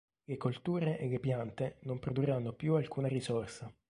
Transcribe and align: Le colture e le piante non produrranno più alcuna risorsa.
Le 0.25 0.35
colture 0.35 0.97
e 0.97 1.07
le 1.07 1.19
piante 1.19 1.77
non 1.83 1.99
produrranno 1.99 2.53
più 2.53 2.73
alcuna 2.73 3.07
risorsa. 3.07 3.71